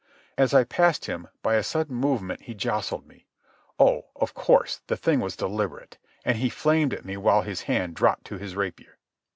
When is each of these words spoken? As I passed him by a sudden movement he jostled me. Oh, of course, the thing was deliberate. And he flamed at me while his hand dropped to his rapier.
As 0.35 0.51
I 0.55 0.63
passed 0.63 1.05
him 1.05 1.27
by 1.43 1.53
a 1.53 1.61
sudden 1.61 1.95
movement 1.95 2.41
he 2.41 2.55
jostled 2.55 3.05
me. 3.05 3.27
Oh, 3.77 4.07
of 4.15 4.33
course, 4.33 4.81
the 4.87 4.97
thing 4.97 5.19
was 5.19 5.35
deliberate. 5.35 5.99
And 6.25 6.39
he 6.39 6.49
flamed 6.49 6.91
at 6.91 7.05
me 7.05 7.17
while 7.17 7.43
his 7.43 7.61
hand 7.69 7.93
dropped 7.95 8.25
to 8.25 8.39
his 8.39 8.55
rapier. 8.55 8.97